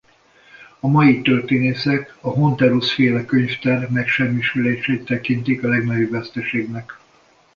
A 0.79 0.87
mai 0.87 1.21
történészek 1.21 2.17
a 2.21 2.29
Honterus-féle 2.29 3.25
könyvtár 3.25 3.89
megsemmisülését 3.89 5.05
tekintik 5.05 5.63
a 5.63 5.67
legnagyobb 5.67 6.11
veszteségnek. 6.11 6.95